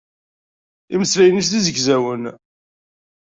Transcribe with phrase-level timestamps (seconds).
[0.93, 2.23] Imeslayen-is d izegzawen.